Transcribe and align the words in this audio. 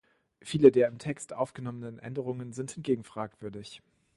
Viele 0.41 0.71
der 0.71 0.87
im 0.87 0.97
Text 0.97 1.31
aufgenommenen 1.31 1.99
Änderungen 1.99 2.53
sind 2.53 2.71
hingegen 2.71 3.03
fragwürdig. 3.03 3.83